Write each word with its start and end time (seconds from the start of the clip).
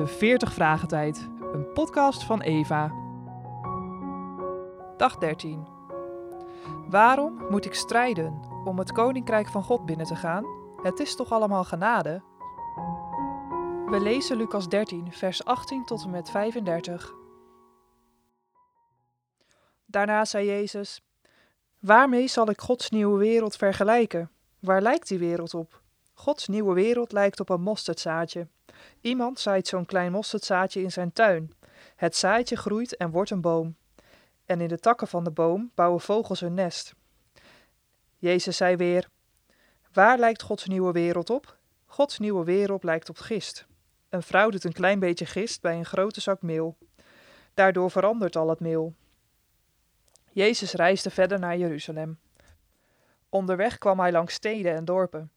de 0.00 0.06
40 0.06 0.52
Vragen 0.52 0.88
Tijd, 0.88 1.28
een 1.52 1.72
podcast 1.72 2.24
van 2.24 2.40
Eva. 2.40 2.92
Dag 4.96 5.18
13. 5.18 5.66
Waarom 6.88 7.46
moet 7.50 7.64
ik 7.64 7.74
strijden 7.74 8.40
om 8.64 8.78
het 8.78 8.92
koninkrijk 8.92 9.48
van 9.48 9.62
God 9.62 9.86
binnen 9.86 10.06
te 10.06 10.16
gaan? 10.16 10.44
Het 10.82 11.00
is 11.00 11.16
toch 11.16 11.32
allemaal 11.32 11.64
genade? 11.64 12.22
We 13.86 14.00
lezen 14.00 14.36
Lucas 14.36 14.68
13, 14.68 15.12
vers 15.12 15.44
18 15.44 15.84
tot 15.84 16.04
en 16.04 16.10
met 16.10 16.30
35. 16.30 17.14
Daarna 19.86 20.24
zei 20.24 20.46
Jezus: 20.46 21.02
Waarmee 21.78 22.28
zal 22.28 22.50
ik 22.50 22.60
Gods 22.60 22.90
nieuwe 22.90 23.18
wereld 23.18 23.56
vergelijken? 23.56 24.30
Waar 24.60 24.82
lijkt 24.82 25.08
die 25.08 25.18
wereld 25.18 25.54
op? 25.54 25.82
Gods 26.12 26.48
nieuwe 26.48 26.74
wereld 26.74 27.12
lijkt 27.12 27.40
op 27.40 27.48
een 27.48 27.62
mosterdzaadje. 27.62 28.48
Iemand 29.00 29.40
zaait 29.40 29.66
zo'n 29.66 29.86
klein 29.86 30.12
mosterdzaadje 30.12 30.82
in 30.82 30.92
zijn 30.92 31.12
tuin. 31.12 31.52
Het 31.96 32.16
zaadje 32.16 32.56
groeit 32.56 32.96
en 32.96 33.10
wordt 33.10 33.30
een 33.30 33.40
boom. 33.40 33.76
En 34.44 34.60
in 34.60 34.68
de 34.68 34.78
takken 34.78 35.08
van 35.08 35.24
de 35.24 35.30
boom 35.30 35.70
bouwen 35.74 36.00
vogels 36.00 36.40
hun 36.40 36.54
nest. 36.54 36.94
Jezus 38.18 38.56
zei 38.56 38.76
weer: 38.76 39.08
Waar 39.92 40.18
lijkt 40.18 40.42
Gods 40.42 40.66
nieuwe 40.66 40.92
wereld 40.92 41.30
op? 41.30 41.58
Gods 41.86 42.18
nieuwe 42.18 42.44
wereld 42.44 42.82
lijkt 42.84 43.08
op 43.08 43.18
gist. 43.18 43.66
Een 44.08 44.22
vrouw 44.22 44.50
doet 44.50 44.64
een 44.64 44.72
klein 44.72 44.98
beetje 44.98 45.26
gist 45.26 45.60
bij 45.60 45.76
een 45.76 45.84
grote 45.84 46.20
zak 46.20 46.42
meel. 46.42 46.76
Daardoor 47.54 47.90
verandert 47.90 48.36
al 48.36 48.48
het 48.48 48.60
meel. 48.60 48.94
Jezus 50.32 50.72
reisde 50.72 51.10
verder 51.10 51.38
naar 51.38 51.56
Jeruzalem. 51.56 52.18
Onderweg 53.28 53.78
kwam 53.78 54.00
hij 54.00 54.12
langs 54.12 54.34
steden 54.34 54.74
en 54.74 54.84
dorpen. 54.84 55.32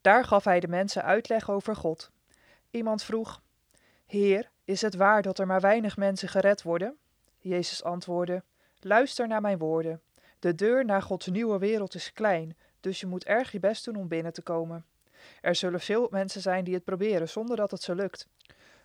Daar 0.00 0.24
gaf 0.24 0.44
hij 0.44 0.60
de 0.60 0.68
mensen 0.68 1.02
uitleg 1.02 1.50
over 1.50 1.76
God. 1.76 2.10
Iemand 2.70 3.02
vroeg: 3.02 3.42
Heer, 4.06 4.50
is 4.64 4.82
het 4.82 4.94
waar 4.94 5.22
dat 5.22 5.38
er 5.38 5.46
maar 5.46 5.60
weinig 5.60 5.96
mensen 5.96 6.28
gered 6.28 6.62
worden? 6.62 6.96
Jezus 7.38 7.82
antwoordde: 7.82 8.42
Luister 8.80 9.28
naar 9.28 9.40
mijn 9.40 9.58
woorden. 9.58 10.00
De 10.38 10.54
deur 10.54 10.84
naar 10.84 11.02
Gods 11.02 11.26
nieuwe 11.26 11.58
wereld 11.58 11.94
is 11.94 12.12
klein, 12.12 12.56
dus 12.80 13.00
je 13.00 13.06
moet 13.06 13.24
erg 13.24 13.52
je 13.52 13.60
best 13.60 13.84
doen 13.84 13.96
om 13.96 14.08
binnen 14.08 14.32
te 14.32 14.42
komen. 14.42 14.84
Er 15.40 15.54
zullen 15.54 15.80
veel 15.80 16.08
mensen 16.10 16.40
zijn 16.40 16.64
die 16.64 16.74
het 16.74 16.84
proberen 16.84 17.28
zonder 17.28 17.56
dat 17.56 17.70
het 17.70 17.82
ze 17.82 17.94
lukt. 17.94 18.28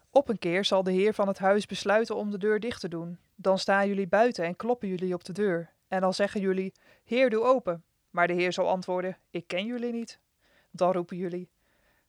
Op 0.10 0.30
een 0.30 0.40
keer 0.40 0.66
zal 0.66 0.84
de 0.84 0.92
heer 0.92 1.14
van 1.14 1.28
het 1.28 1.38
huis 1.38 1.66
besluiten 1.66 2.16
om 2.16 2.32
de 2.32 2.38
deur 2.38 2.60
dicht 2.60 2.80
te 2.80 2.88
doen. 2.88 3.18
Dan 3.36 3.60
staan 3.60 3.88
jullie 3.88 4.08
buiten 4.08 4.46
en 4.46 4.56
kloppen 4.56 4.88
jullie 4.88 5.14
op 5.14 5.24
de 5.24 5.34
deur. 5.34 5.70
En 5.88 6.02
dan 6.02 6.14
zeggen 6.14 6.42
jullie: 6.42 6.74
Heer, 7.04 7.30
doe 7.30 7.44
open. 7.44 7.84
Maar 8.10 8.28
de 8.28 8.34
heer 8.34 8.54
zal 8.54 8.68
antwoorden: 8.68 9.18
Ik 9.30 9.48
ken 9.48 9.66
jullie 9.66 9.92
niet. 9.92 10.20
Dan 10.72 10.92
roepen 10.92 11.18
jullie: 11.18 11.50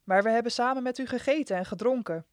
Maar 0.05 0.23
we 0.23 0.31
hebben 0.31 0.53
samen 0.53 0.83
met 0.83 0.99
u 0.99 1.07
gegeten 1.07 1.57
en 1.57 1.67
gedronken. 1.67 2.25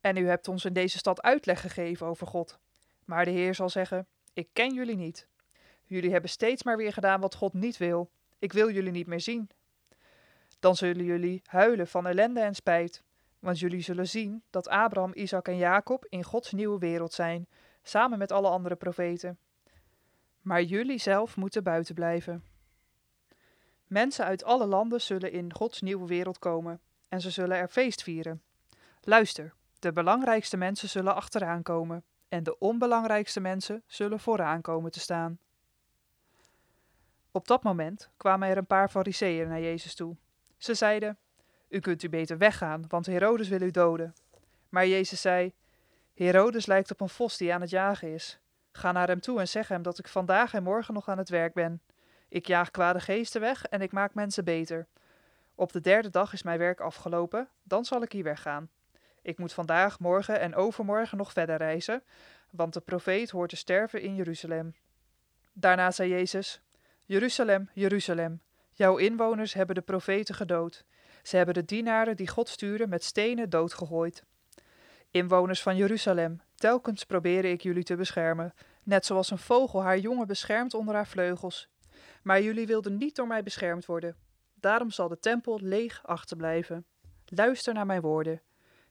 En 0.00 0.16
u 0.16 0.26
hebt 0.28 0.48
ons 0.48 0.64
in 0.64 0.72
deze 0.72 0.98
stad 0.98 1.22
uitleg 1.22 1.60
gegeven 1.60 2.06
over 2.06 2.26
God. 2.26 2.58
Maar 3.04 3.24
de 3.24 3.30
Heer 3.30 3.54
zal 3.54 3.68
zeggen: 3.68 4.06
Ik 4.32 4.48
ken 4.52 4.74
jullie 4.74 4.96
niet. 4.96 5.26
Jullie 5.84 6.12
hebben 6.12 6.30
steeds 6.30 6.62
maar 6.62 6.76
weer 6.76 6.92
gedaan 6.92 7.20
wat 7.20 7.34
God 7.34 7.52
niet 7.52 7.76
wil. 7.76 8.10
Ik 8.38 8.52
wil 8.52 8.70
jullie 8.70 8.92
niet 8.92 9.06
meer 9.06 9.20
zien. 9.20 9.50
Dan 10.60 10.76
zullen 10.76 11.04
jullie 11.04 11.42
huilen 11.44 11.86
van 11.86 12.06
ellende 12.06 12.40
en 12.40 12.54
spijt, 12.54 13.02
want 13.38 13.58
jullie 13.58 13.80
zullen 13.80 14.08
zien 14.08 14.42
dat 14.50 14.68
Abraham, 14.68 15.10
Isaac 15.14 15.48
en 15.48 15.56
Jacob 15.56 16.06
in 16.08 16.24
Gods 16.24 16.52
nieuwe 16.52 16.78
wereld 16.78 17.12
zijn, 17.12 17.46
samen 17.82 18.18
met 18.18 18.32
alle 18.32 18.48
andere 18.48 18.76
profeten. 18.76 19.38
Maar 20.40 20.62
jullie 20.62 20.98
zelf 20.98 21.36
moeten 21.36 21.62
buiten 21.62 21.94
blijven. 21.94 22.44
Mensen 23.86 24.24
uit 24.24 24.44
alle 24.44 24.66
landen 24.66 25.00
zullen 25.00 25.32
in 25.32 25.54
Gods 25.54 25.80
nieuwe 25.80 26.06
wereld 26.06 26.38
komen 26.38 26.80
en 27.08 27.20
ze 27.20 27.30
zullen 27.30 27.56
er 27.56 27.68
feest 27.68 28.02
vieren. 28.02 28.42
Luister, 29.00 29.54
de 29.78 29.92
belangrijkste 29.92 30.56
mensen 30.56 30.88
zullen 30.88 31.14
achteraan 31.14 31.62
komen 31.62 32.04
en 32.28 32.42
de 32.42 32.58
onbelangrijkste 32.58 33.40
mensen 33.40 33.82
zullen 33.86 34.20
vooraan 34.20 34.60
komen 34.60 34.90
te 34.90 35.00
staan. 35.00 35.38
Op 37.30 37.46
dat 37.46 37.62
moment 37.62 38.10
kwamen 38.16 38.48
er 38.48 38.56
een 38.56 38.66
paar 38.66 38.88
fariseeën 38.88 39.48
naar 39.48 39.60
Jezus 39.60 39.94
toe. 39.94 40.16
Ze 40.56 40.74
zeiden: 40.74 41.18
U 41.68 41.80
kunt 41.80 42.02
u 42.02 42.08
beter 42.08 42.38
weggaan, 42.38 42.84
want 42.88 43.06
Herodes 43.06 43.48
wil 43.48 43.60
u 43.60 43.70
doden. 43.70 44.14
Maar 44.68 44.86
Jezus 44.86 45.20
zei: 45.20 45.54
Herodes 46.14 46.66
lijkt 46.66 46.90
op 46.90 47.00
een 47.00 47.08
vos 47.08 47.36
die 47.36 47.54
aan 47.54 47.60
het 47.60 47.70
jagen 47.70 48.12
is. 48.12 48.38
Ga 48.72 48.92
naar 48.92 49.08
hem 49.08 49.20
toe 49.20 49.40
en 49.40 49.48
zeg 49.48 49.68
hem 49.68 49.82
dat 49.82 49.98
ik 49.98 50.08
vandaag 50.08 50.54
en 50.54 50.62
morgen 50.62 50.94
nog 50.94 51.08
aan 51.08 51.18
het 51.18 51.28
werk 51.28 51.54
ben. 51.54 51.82
Ik 52.34 52.46
jaag 52.46 52.70
kwade 52.70 53.00
geesten 53.00 53.40
weg 53.40 53.64
en 53.64 53.80
ik 53.80 53.92
maak 53.92 54.14
mensen 54.14 54.44
beter. 54.44 54.86
Op 55.54 55.72
de 55.72 55.80
derde 55.80 56.10
dag 56.10 56.32
is 56.32 56.42
mijn 56.42 56.58
werk 56.58 56.80
afgelopen, 56.80 57.48
dan 57.62 57.84
zal 57.84 58.02
ik 58.02 58.12
hier 58.12 58.24
weggaan. 58.24 58.70
Ik 59.22 59.38
moet 59.38 59.52
vandaag, 59.52 59.98
morgen 59.98 60.40
en 60.40 60.54
overmorgen 60.54 61.18
nog 61.18 61.32
verder 61.32 61.56
reizen, 61.56 62.02
want 62.50 62.72
de 62.72 62.80
profeet 62.80 63.30
hoort 63.30 63.50
te 63.50 63.56
sterven 63.56 64.00
in 64.00 64.14
Jeruzalem. 64.14 64.74
Daarna 65.52 65.90
zei 65.90 66.10
Jezus: 66.10 66.60
Jeruzalem, 67.04 67.70
Jeruzalem, 67.72 68.42
jouw 68.72 68.96
inwoners 68.96 69.54
hebben 69.54 69.74
de 69.74 69.82
profeten 69.82 70.34
gedood. 70.34 70.84
Ze 71.22 71.36
hebben 71.36 71.54
de 71.54 71.64
dienaren 71.64 72.16
die 72.16 72.28
God 72.28 72.48
stuurde 72.48 72.86
met 72.86 73.04
stenen 73.04 73.50
doodgegooid. 73.50 74.24
Inwoners 75.10 75.62
van 75.62 75.76
Jeruzalem, 75.76 76.40
telkens 76.54 77.04
probeerde 77.04 77.50
ik 77.50 77.62
jullie 77.62 77.84
te 77.84 77.96
beschermen, 77.96 78.54
net 78.82 79.06
zoals 79.06 79.30
een 79.30 79.38
vogel 79.38 79.82
haar 79.82 79.98
jongen 79.98 80.26
beschermt 80.26 80.74
onder 80.74 80.94
haar 80.94 81.06
vleugels. 81.06 81.72
Maar 82.24 82.42
jullie 82.42 82.66
wilden 82.66 82.96
niet 82.96 83.16
door 83.16 83.26
mij 83.26 83.42
beschermd 83.42 83.86
worden. 83.86 84.16
Daarom 84.54 84.90
zal 84.90 85.08
de 85.08 85.18
tempel 85.18 85.58
leeg 85.62 86.06
achterblijven. 86.06 86.86
Luister 87.24 87.74
naar 87.74 87.86
mijn 87.86 88.00
woorden. 88.00 88.40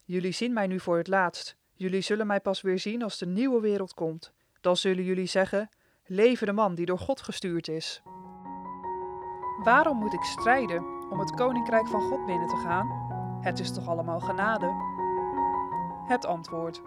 Jullie 0.04 0.32
zien 0.32 0.52
mij 0.52 0.66
nu 0.66 0.80
voor 0.80 0.96
het 0.96 1.08
laatst. 1.08 1.56
Jullie 1.72 2.00
zullen 2.00 2.26
mij 2.26 2.40
pas 2.40 2.60
weer 2.60 2.78
zien 2.78 3.02
als 3.02 3.18
de 3.18 3.26
nieuwe 3.26 3.60
wereld 3.60 3.94
komt. 3.94 4.32
Dan 4.60 4.76
zullen 4.76 5.04
jullie 5.04 5.26
zeggen: 5.26 5.68
Leven 6.06 6.46
de 6.46 6.52
man 6.52 6.74
die 6.74 6.86
door 6.86 6.98
God 6.98 7.20
gestuurd 7.20 7.68
is. 7.68 8.02
Waarom 9.62 9.98
moet 9.98 10.12
ik 10.12 10.22
strijden 10.22 11.10
om 11.10 11.18
het 11.18 11.30
koninkrijk 11.30 11.88
van 11.88 12.00
God 12.00 12.26
binnen 12.26 12.48
te 12.48 12.56
gaan? 12.56 12.88
Het 13.40 13.58
is 13.58 13.72
toch 13.72 13.88
allemaal 13.88 14.20
genade? 14.20 14.66
Het 16.06 16.26
antwoord. 16.26 16.82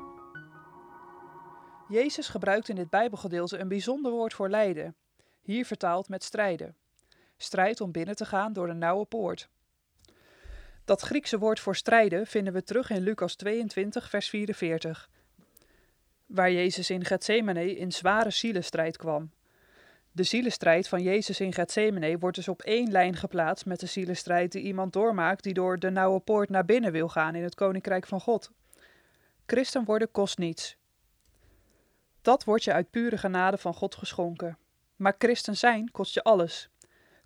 Jezus 1.88 2.28
gebruikt 2.28 2.69
in 2.69 2.75
dit 2.75 2.90
Bijbelgedeelte 2.90 3.57
een 3.57 3.68
bijzonder 3.68 4.12
woord 4.12 4.34
voor 4.34 4.50
lijden, 4.50 4.96
hier 5.47 5.66
vertaald 5.66 6.09
met 6.09 6.24
strijden. 6.24 6.75
Strijd 7.38 7.81
om 7.81 7.91
binnen 7.91 8.16
te 8.16 8.25
gaan 8.25 8.53
door 8.53 8.68
de 8.68 8.74
nauwe 8.74 9.06
poort. 9.06 9.50
Dat 10.85 11.02
Griekse 11.02 11.38
woord 11.38 11.59
voor 11.59 11.75
strijden 11.75 12.28
vinden 12.28 12.53
we 12.53 12.63
terug 12.63 12.90
in 12.90 13.02
Lucas 13.02 13.35
22, 13.35 14.09
vers 14.09 14.30
44, 14.30 15.09
waar 16.25 16.52
Jezus 16.52 16.90
in 16.90 17.06
Gethsemane 17.06 17.75
in 17.75 17.91
zware 17.91 18.30
zielenstrijd 18.30 18.97
kwam. 18.97 19.31
De 20.12 20.24
zielenstrijd 20.24 20.88
van 20.88 21.02
Jezus 21.02 21.40
in 21.40 21.53
Gethsemane 21.53 22.18
wordt 22.18 22.36
dus 22.36 22.47
op 22.47 22.62
één 22.62 22.91
lijn 22.91 23.16
geplaatst 23.16 23.66
met 23.66 23.80
de 23.80 23.86
zielenstrijd 23.86 24.52
die 24.52 24.63
iemand 24.63 24.94
doormaakt 24.94 25.44
die 25.44 25.53
door 25.53 25.80
de 25.80 25.90
nauwe 25.90 26.19
poort 26.19 26.50
naar 26.50 26.66
binnen 26.66 26.91
wil 26.91 27.09
gaan 27.09 27.36
in 27.36 27.44
het 27.44 27.56
koninkrijk 27.56 28.07
van 28.07 28.22
God. 28.22 28.52
Christen 29.46 29.86
worden 29.86 30.12
kost 30.12 30.38
niets. 30.38 30.78
Dat 32.22 32.44
wordt 32.44 32.63
je 32.63 32.74
uit 32.74 32.90
pure 32.90 33.18
genade 33.18 33.57
van 33.57 33.74
God 33.74 33.96
geschonken. 33.96 34.57
Maar 34.97 35.16
christen 35.18 35.58
zijn 35.58 35.91
kost 35.91 36.13
je 36.13 36.24
alles. 36.24 36.69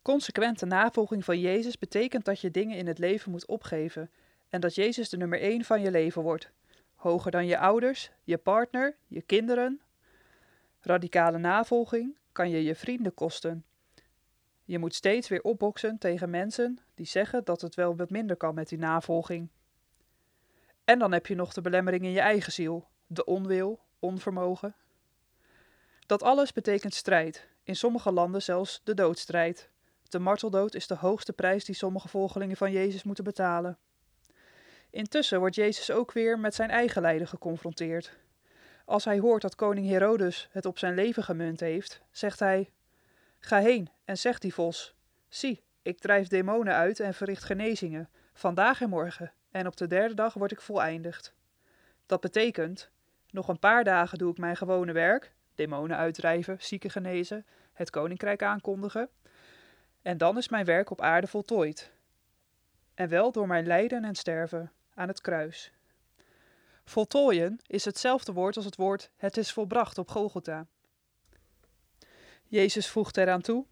Consequente 0.01 0.65
navolging 0.65 1.25
van 1.25 1.39
Jezus 1.39 1.77
betekent 1.77 2.25
dat 2.25 2.39
je 2.39 2.51
dingen 2.51 2.77
in 2.77 2.87
het 2.87 2.97
leven 2.97 3.31
moet 3.31 3.45
opgeven 3.45 4.11
en 4.49 4.61
dat 4.61 4.75
Jezus 4.75 5.09
de 5.09 5.17
nummer 5.17 5.39
één 5.39 5.63
van 5.63 5.81
je 5.81 5.91
leven 5.91 6.21
wordt. 6.21 6.51
Hoger 6.95 7.31
dan 7.31 7.45
je 7.45 7.57
ouders, 7.57 8.11
je 8.23 8.37
partner, 8.37 8.95
je 9.07 9.21
kinderen. 9.21 9.81
Radicale 10.79 11.37
navolging 11.37 12.17
kan 12.31 12.49
je 12.49 12.63
je 12.63 12.75
vrienden 12.75 13.13
kosten. 13.13 13.65
Je 14.63 14.79
moet 14.79 14.95
steeds 14.95 15.27
weer 15.27 15.41
opboksen 15.41 15.97
tegen 15.97 16.29
mensen 16.29 16.79
die 16.95 17.05
zeggen 17.05 17.43
dat 17.43 17.61
het 17.61 17.75
wel 17.75 17.95
wat 17.95 18.09
minder 18.09 18.35
kan 18.35 18.55
met 18.55 18.69
die 18.69 18.77
navolging. 18.77 19.49
En 20.83 20.99
dan 20.99 21.11
heb 21.11 21.27
je 21.27 21.35
nog 21.35 21.53
de 21.53 21.61
belemmering 21.61 22.03
in 22.03 22.11
je 22.11 22.19
eigen 22.19 22.51
ziel, 22.51 22.87
de 23.07 23.25
onwil, 23.25 23.79
onvermogen. 23.99 24.75
Dat 26.11 26.23
alles 26.23 26.53
betekent 26.53 26.93
strijd, 26.93 27.47
in 27.63 27.75
sommige 27.75 28.11
landen 28.11 28.41
zelfs 28.41 28.81
de 28.83 28.93
doodstrijd. 28.93 29.69
De 30.09 30.19
marteldood 30.19 30.75
is 30.75 30.87
de 30.87 30.95
hoogste 30.95 31.33
prijs 31.33 31.65
die 31.65 31.75
sommige 31.75 32.07
volgelingen 32.07 32.57
van 32.57 32.71
Jezus 32.71 33.03
moeten 33.03 33.23
betalen. 33.23 33.77
Intussen 34.89 35.39
wordt 35.39 35.55
Jezus 35.55 35.91
ook 35.91 36.11
weer 36.11 36.39
met 36.39 36.55
zijn 36.55 36.69
eigen 36.69 37.01
lijden 37.01 37.27
geconfronteerd. 37.27 38.17
Als 38.85 39.05
hij 39.05 39.19
hoort 39.19 39.41
dat 39.41 39.55
koning 39.55 39.87
Herodes 39.87 40.47
het 40.51 40.65
op 40.65 40.77
zijn 40.77 40.95
leven 40.95 41.23
gemunt 41.23 41.59
heeft, 41.59 42.01
zegt 42.11 42.39
hij: 42.39 42.71
Ga 43.39 43.59
heen 43.59 43.89
en 44.05 44.17
zeg 44.17 44.39
die 44.39 44.53
vos: 44.53 44.95
Zie, 45.27 45.63
ik 45.81 45.99
drijf 45.99 46.27
demonen 46.27 46.73
uit 46.73 46.99
en 46.99 47.13
verricht 47.13 47.43
genezingen, 47.43 48.09
vandaag 48.33 48.81
en 48.81 48.89
morgen, 48.89 49.33
en 49.51 49.67
op 49.67 49.77
de 49.77 49.87
derde 49.87 50.13
dag 50.13 50.33
word 50.33 50.51
ik 50.51 50.61
voleindigd. 50.61 51.33
Dat 52.05 52.21
betekent: 52.21 52.89
nog 53.29 53.47
een 53.47 53.59
paar 53.59 53.83
dagen 53.83 54.17
doe 54.17 54.31
ik 54.31 54.37
mijn 54.37 54.57
gewone 54.57 54.91
werk, 54.91 55.33
demonen 55.61 55.97
uitdrijven, 55.97 56.57
zieken 56.59 56.89
genezen, 56.89 57.45
het 57.73 57.89
koninkrijk 57.89 58.43
aankondigen, 58.43 59.09
en 60.01 60.17
dan 60.17 60.37
is 60.37 60.49
mijn 60.49 60.65
werk 60.65 60.89
op 60.89 61.01
aarde 61.01 61.27
voltooid. 61.27 61.91
En 62.93 63.09
wel 63.09 63.31
door 63.31 63.47
mijn 63.47 63.65
lijden 63.65 64.03
en 64.03 64.15
sterven 64.15 64.71
aan 64.93 65.07
het 65.07 65.21
kruis. 65.21 65.71
Voltooien 66.85 67.59
is 67.67 67.85
hetzelfde 67.85 68.33
woord 68.33 68.55
als 68.55 68.65
het 68.65 68.75
woord 68.75 69.11
het 69.17 69.37
is 69.37 69.51
volbracht 69.51 69.97
op 69.97 70.09
Golgotha. 70.09 70.65
Jezus 72.47 72.89
voegt 72.89 73.17
eraan 73.17 73.41
toe: 73.41 73.65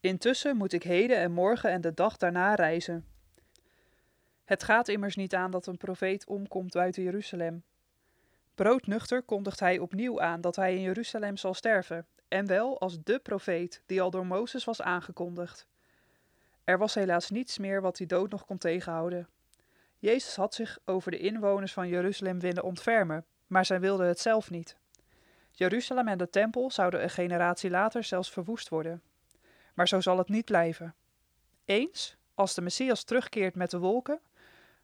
Intussen 0.00 0.56
moet 0.56 0.72
ik 0.72 0.82
heden 0.82 1.16
en 1.16 1.32
morgen 1.32 1.70
en 1.70 1.80
de 1.80 1.94
dag 1.94 2.16
daarna 2.16 2.54
reizen. 2.54 3.06
Het 4.44 4.62
gaat 4.62 4.88
immers 4.88 5.16
niet 5.16 5.34
aan 5.34 5.50
dat 5.50 5.66
een 5.66 5.76
profeet 5.76 6.26
omkomt 6.26 6.72
buiten 6.72 7.02
Jeruzalem. 7.02 7.62
Broodnuchter 8.58 9.22
kondigt 9.22 9.60
hij 9.60 9.78
opnieuw 9.78 10.20
aan 10.20 10.40
dat 10.40 10.56
hij 10.56 10.74
in 10.74 10.80
Jeruzalem 10.80 11.36
zal 11.36 11.54
sterven, 11.54 12.06
en 12.28 12.46
wel 12.46 12.80
als 12.80 13.02
de 13.02 13.18
profeet 13.18 13.82
die 13.86 14.00
al 14.02 14.10
door 14.10 14.26
Mozes 14.26 14.64
was 14.64 14.82
aangekondigd. 14.82 15.66
Er 16.64 16.78
was 16.78 16.94
helaas 16.94 17.30
niets 17.30 17.58
meer 17.58 17.80
wat 17.80 17.96
die 17.96 18.06
dood 18.06 18.30
nog 18.30 18.44
kon 18.44 18.58
tegenhouden. 18.58 19.28
Jezus 19.98 20.36
had 20.36 20.54
zich 20.54 20.78
over 20.84 21.10
de 21.10 21.18
inwoners 21.18 21.72
van 21.72 21.88
Jeruzalem 21.88 22.40
willen 22.40 22.62
ontfermen, 22.62 23.24
maar 23.46 23.64
zij 23.64 23.80
wilden 23.80 24.06
het 24.06 24.20
zelf 24.20 24.50
niet. 24.50 24.76
Jeruzalem 25.50 26.08
en 26.08 26.18
de 26.18 26.30
tempel 26.30 26.70
zouden 26.70 27.02
een 27.02 27.10
generatie 27.10 27.70
later 27.70 28.04
zelfs 28.04 28.30
verwoest 28.30 28.68
worden. 28.68 29.02
Maar 29.74 29.88
zo 29.88 30.00
zal 30.00 30.18
het 30.18 30.28
niet 30.28 30.44
blijven. 30.44 30.94
Eens, 31.64 32.16
als 32.34 32.54
de 32.54 32.60
Messias 32.62 33.04
terugkeert 33.04 33.54
met 33.54 33.70
de 33.70 33.78
wolken, 33.78 34.20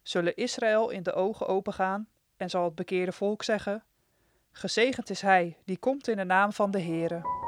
zullen 0.01 0.35
Israël 0.35 0.89
in 0.89 1.03
de 1.03 1.13
ogen 1.13 1.47
opengaan 1.47 2.07
en 2.37 2.49
zal 2.49 2.63
het 2.63 2.75
bekeerde 2.75 3.11
volk 3.11 3.43
zeggen: 3.43 3.83
Gezegend 4.51 5.09
is 5.09 5.21
hij 5.21 5.57
die 5.65 5.77
komt 5.77 6.07
in 6.07 6.17
de 6.17 6.23
naam 6.23 6.53
van 6.53 6.71
de 6.71 6.81
Heere. 6.81 7.44